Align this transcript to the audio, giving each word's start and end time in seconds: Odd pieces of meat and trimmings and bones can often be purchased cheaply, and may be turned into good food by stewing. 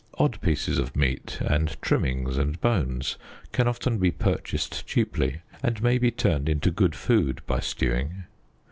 Odd 0.17 0.41
pieces 0.41 0.79
of 0.79 0.95
meat 0.95 1.37
and 1.41 1.79
trimmings 1.79 2.35
and 2.35 2.59
bones 2.59 3.17
can 3.51 3.67
often 3.67 3.99
be 3.99 4.09
purchased 4.09 4.83
cheaply, 4.87 5.41
and 5.61 5.79
may 5.83 5.99
be 5.99 6.09
turned 6.09 6.49
into 6.49 6.71
good 6.71 6.95
food 6.95 7.43
by 7.45 7.59
stewing. 7.59 8.23